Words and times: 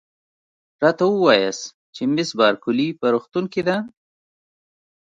راته 0.83 1.03
ووایاست 1.09 1.63
چي 1.95 2.03
مس 2.13 2.29
بارکلي 2.39 2.87
په 2.99 3.05
روغتون 3.13 3.45
کې 3.53 3.61
ده؟ 3.67 3.77